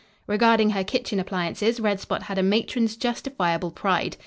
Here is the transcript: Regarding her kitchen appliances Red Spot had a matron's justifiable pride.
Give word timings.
Regarding 0.25 0.71
her 0.71 0.83
kitchen 0.83 1.19
appliances 1.19 1.79
Red 1.79 1.99
Spot 1.99 2.23
had 2.23 2.39
a 2.39 2.41
matron's 2.41 2.97
justifiable 2.97 3.69
pride. 3.69 4.17